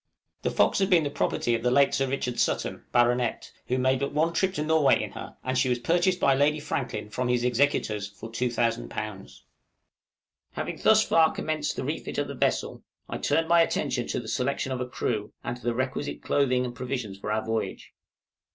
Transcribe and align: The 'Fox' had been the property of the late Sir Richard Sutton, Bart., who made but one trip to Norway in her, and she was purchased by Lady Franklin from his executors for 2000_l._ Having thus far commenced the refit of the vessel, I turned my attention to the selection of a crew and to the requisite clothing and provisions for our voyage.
The 0.41 0.49
'Fox' 0.49 0.79
had 0.79 0.89
been 0.89 1.03
the 1.03 1.11
property 1.11 1.53
of 1.53 1.61
the 1.61 1.69
late 1.69 1.93
Sir 1.93 2.07
Richard 2.07 2.39
Sutton, 2.39 2.85
Bart., 2.91 3.51
who 3.67 3.77
made 3.77 3.99
but 3.99 4.13
one 4.13 4.33
trip 4.33 4.51
to 4.55 4.63
Norway 4.63 4.99
in 4.99 5.11
her, 5.11 5.37
and 5.43 5.55
she 5.55 5.69
was 5.69 5.77
purchased 5.77 6.19
by 6.19 6.33
Lady 6.33 6.59
Franklin 6.59 7.11
from 7.11 7.27
his 7.27 7.43
executors 7.43 8.07
for 8.07 8.31
2000_l._ 8.31 9.41
Having 10.53 10.77
thus 10.81 11.03
far 11.05 11.31
commenced 11.31 11.75
the 11.75 11.83
refit 11.83 12.17
of 12.17 12.27
the 12.27 12.33
vessel, 12.33 12.81
I 13.07 13.19
turned 13.19 13.47
my 13.47 13.61
attention 13.61 14.07
to 14.07 14.19
the 14.19 14.27
selection 14.27 14.71
of 14.71 14.81
a 14.81 14.87
crew 14.89 15.33
and 15.43 15.55
to 15.57 15.61
the 15.61 15.75
requisite 15.75 16.23
clothing 16.23 16.65
and 16.65 16.73
provisions 16.73 17.19
for 17.19 17.31
our 17.31 17.45
voyage. 17.45 17.93